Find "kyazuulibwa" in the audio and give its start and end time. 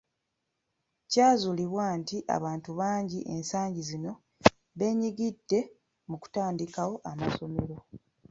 1.11-1.85